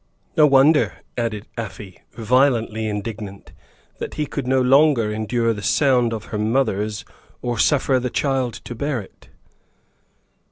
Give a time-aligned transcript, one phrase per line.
[0.35, 3.51] No wonder," added Afy, violently indignant,
[3.99, 7.05] "that he could no longer endure the sound of her mother's
[7.43, 9.29] or suffer the child to bear it."